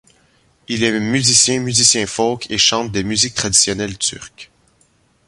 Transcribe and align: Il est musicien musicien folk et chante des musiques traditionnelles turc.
Il 0.67 0.83
est 0.83 0.99
musicien 0.99 1.59
musicien 1.59 2.07
folk 2.07 2.49
et 2.49 2.57
chante 2.57 2.91
des 2.91 3.03
musiques 3.03 3.35
traditionnelles 3.35 3.99
turc. 3.99 4.49